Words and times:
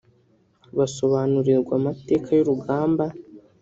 basobanurirwa 0.77 1.71
amateka 1.79 2.27
y’urugamba 2.37 3.05